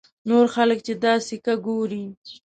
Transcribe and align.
نور 0.29 0.45
خلک 0.55 0.79
چې 0.85 0.93
دا 1.03 1.13
سکه 1.27 1.53
ګوري. 1.65 2.05